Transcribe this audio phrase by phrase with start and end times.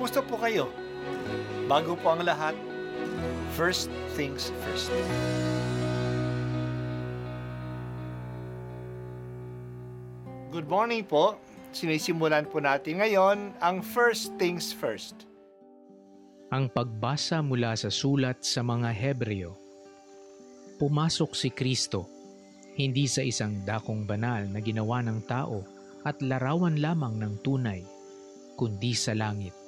[0.00, 0.68] po kayo.
[1.66, 2.52] Bago po ang lahat,
[3.56, 4.92] first things first.
[10.52, 11.36] Good morning po.
[11.72, 15.28] Sinisimulan po natin ngayon ang first things first.
[16.48, 19.52] Ang pagbasa mula sa sulat sa mga Hebreo.
[20.80, 22.08] Pumasok si Kristo,
[22.76, 25.64] hindi sa isang dakong banal na ginawa ng tao
[26.06, 27.82] at larawan lamang ng tunay,
[28.54, 29.65] kundi sa langit.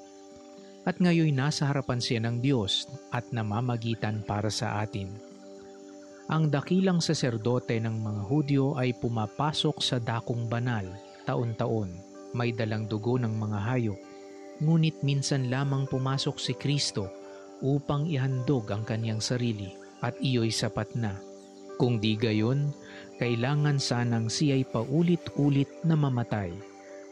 [0.88, 5.12] At ngayon nasa harapan siya ng Diyos at namamagitan para sa atin.
[6.32, 10.88] Ang dakilang saserdote ng mga Hudyo ay pumapasok sa dakong banal
[11.28, 11.92] taon-taon.
[12.32, 14.00] May dalang dugo ng mga hayop.
[14.64, 17.12] Ngunit minsan lamang pumasok si Kristo
[17.60, 19.68] upang ihandog ang kanyang sarili
[20.00, 21.20] at iyo'y sapat na.
[21.76, 22.72] Kung di gayon,
[23.20, 26.48] kailangan sanang siya'y paulit-ulit na mamatay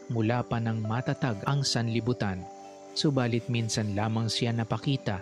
[0.09, 2.56] mula pa nang matatag ang sanlibutan.
[2.97, 5.21] Subalit minsan lamang siya napakita.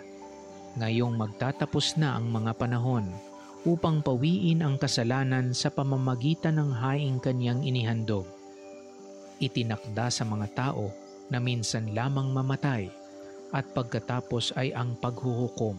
[0.80, 3.04] Ngayong magtatapos na ang mga panahon
[3.68, 8.24] upang pawiin ang kasalanan sa pamamagitan ng haing kanyang inihandog.
[9.44, 10.88] Itinakda sa mga tao
[11.28, 12.88] na minsan lamang mamatay
[13.52, 15.76] at pagkatapos ay ang paghuhukom.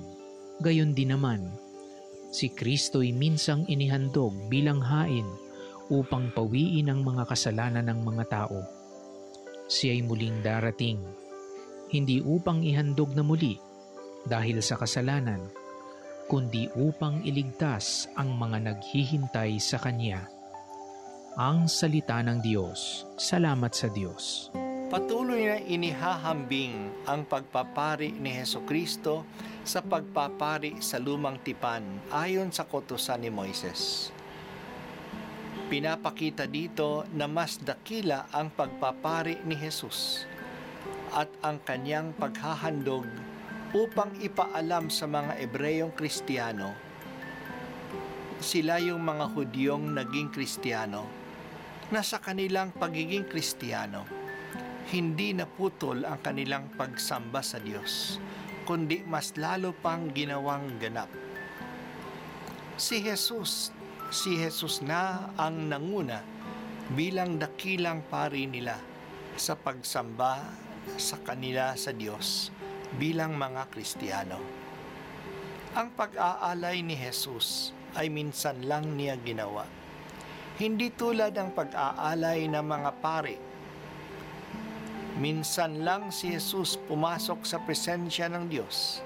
[0.62, 1.50] Gayon din naman,
[2.30, 5.26] si Kristo'y minsang inihandog bilang hain
[5.90, 8.62] upang pawiin ang mga kasalanan ng mga tao.
[9.66, 11.02] Siya'y muling darating,
[11.88, 13.56] hindi upang ihandog na muli
[14.28, 15.48] dahil sa kasalanan,
[16.28, 20.28] kundi upang iligtas ang mga naghihintay sa Kanya.
[21.40, 23.08] Ang Salita ng Diyos.
[23.16, 24.52] Salamat sa Diyos.
[24.88, 29.28] Patuloy na inihahambing ang pagpapari ni Heso Kristo
[29.68, 34.12] sa pagpapari sa lumang tipan ayon sa kotosan ni Moises.
[35.68, 40.24] Pinapakita dito na mas dakila ang pagpapari ni Jesus
[41.14, 43.08] at ang kanyang paghahandog
[43.76, 46.74] upang ipaalam sa mga Ebreyong Kristiyano
[48.38, 51.10] sila yung mga Hudyong naging Kristiyano
[51.90, 54.06] na sa kanilang pagiging Kristiyano
[54.88, 58.22] hindi naputol ang kanilang pagsamba sa Diyos
[58.68, 61.08] kundi mas lalo pang ginawang ganap.
[62.76, 63.72] Si Jesus,
[64.12, 66.20] si Jesus na ang nanguna
[66.92, 68.76] bilang dakilang pari nila
[69.40, 70.44] sa pagsamba
[70.96, 72.56] sa kanila sa Diyos
[72.96, 74.40] bilang mga Kristiyano.
[75.76, 79.68] Ang pag-aalay ni Jesus ay minsan lang niya ginawa.
[80.56, 83.38] Hindi tulad ng pag-aalay ng mga pari.
[85.20, 89.04] Minsan lang si Jesus pumasok sa presensya ng Diyos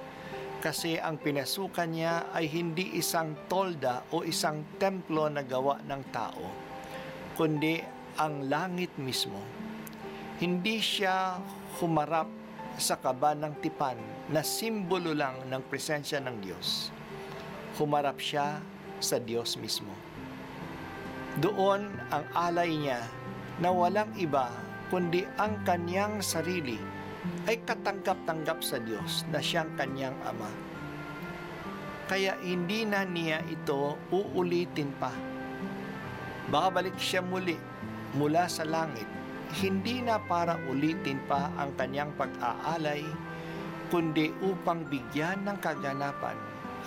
[0.62, 6.46] kasi ang pinasukan niya ay hindi isang tolda o isang templo na gawa ng tao,
[7.34, 7.82] kundi
[8.22, 9.42] ang langit mismo.
[10.42, 11.38] Hindi siya
[11.78, 12.26] humarap
[12.74, 13.94] sa kaba ng tipan
[14.34, 16.90] na simbolo lang ng presensya ng Diyos.
[17.78, 18.58] Humarap siya
[18.98, 19.94] sa Diyos mismo.
[21.38, 23.06] Doon ang alay niya
[23.62, 24.50] na walang iba
[24.90, 26.82] kundi ang kanyang sarili
[27.46, 30.50] ay katanggap-tanggap sa Diyos na siyang kanyang ama.
[32.10, 35.14] Kaya hindi na niya ito uulitin pa.
[36.50, 37.62] Baka balik siya muli
[38.18, 39.21] mula sa langit
[39.60, 43.04] hindi na para ulitin pa ang kanyang pag-aalay,
[43.92, 46.38] kundi upang bigyan ng kaganapan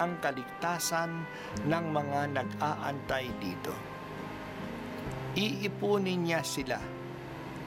[0.00, 1.22] ang kaligtasan
[1.69, 3.75] ng mga nag-aantay dito.
[5.34, 6.78] Iipunin niya sila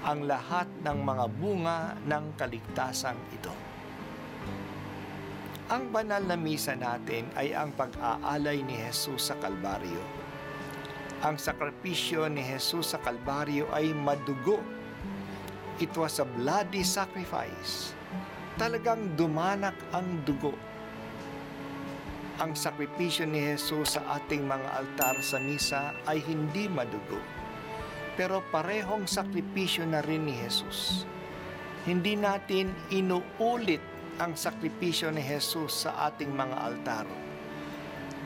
[0.08, 3.52] ang lahat ng mga bunga ng kaligtasan ito.
[5.68, 10.00] Ang banal na misa natin ay ang pag-aalay ni Jesus sa Kalbaryo.
[11.28, 14.64] Ang sakripisyo ni Jesus sa Kalbaryo ay madugo.
[15.78, 17.94] It was a bloody sacrifice.
[18.58, 20.58] Talagang dumanak ang dugo.
[22.42, 27.38] Ang sakripisyo ni Jesus sa ating mga altar sa misa ay hindi madugo
[28.18, 31.06] pero parehong sakripisyo na rin ni Jesus.
[31.86, 33.80] Hindi natin inuulit
[34.18, 37.06] ang sakripisyo ni Jesus sa ating mga altar.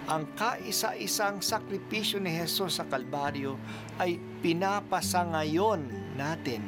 [0.07, 3.59] Ang kaisa-isang sakripisyo ni Jesus sa Kalbaryo
[3.99, 6.63] ay pinapasa ngayon natin.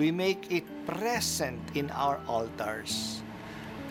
[0.00, 3.20] We make it present in our altars.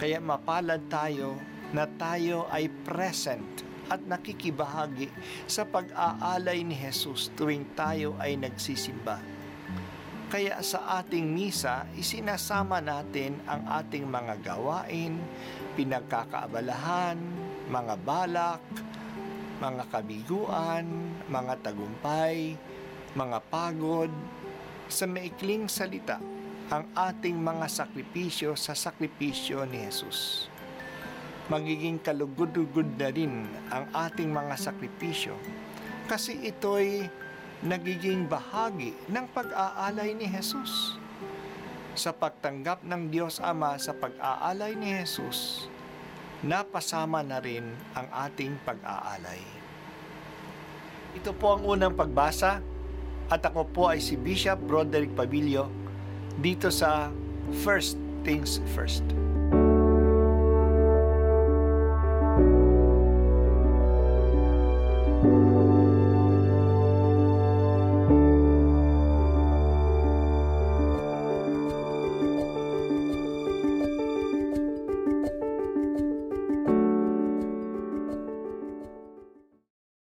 [0.02, 1.38] Kaya mapalad tayo
[1.70, 3.46] na tayo ay present
[3.94, 5.14] at nakikibahagi
[5.46, 9.22] sa pag-aalay ni Jesus tuwing tayo ay nagsisimba.
[10.34, 15.14] Kaya sa ating misa, isinasama natin ang ating mga gawain,
[15.78, 17.22] pinagkakaabalahan,
[17.70, 18.66] mga balak,
[19.62, 20.90] mga kabiguan,
[21.30, 22.58] mga tagumpay,
[23.14, 24.10] mga pagod,
[24.90, 26.18] sa maikling salita
[26.74, 30.50] ang ating mga sakripisyo sa sakripisyo ni Jesus.
[31.50, 35.34] Magiging kalugod-ugod na rin ang ating mga sakripisyo
[36.10, 37.06] kasi ito'y
[37.62, 40.98] nagiging bahagi ng pag-aalay ni Jesus.
[41.94, 45.70] Sa pagtanggap ng Diyos Ama sa pag-aalay ni Jesus,
[46.42, 49.42] napasama na rin ang ating pag-aalay.
[51.18, 52.62] Ito po ang unang pagbasa
[53.30, 55.70] at ako po ay si Bishop Broderick Pabilio
[56.42, 57.14] dito sa
[57.62, 59.06] First Things First.